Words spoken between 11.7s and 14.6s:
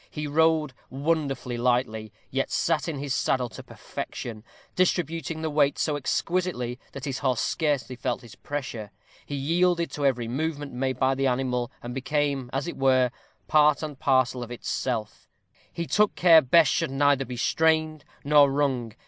and became, as it were, part and parcel of